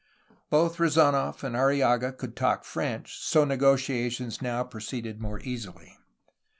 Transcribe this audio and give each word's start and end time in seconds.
Both 0.49 0.79
Re 0.79 0.87
zdnof 0.89 1.43
and 1.43 1.55
Arrillaga 1.55 2.11
could 2.11 2.35
talk 2.35 2.63
French; 2.63 3.19
so 3.21 3.45
negotiations 3.45 4.41
now 4.41 4.63
proceeded 4.63 5.21
more 5.21 5.39
easily. 5.41 5.95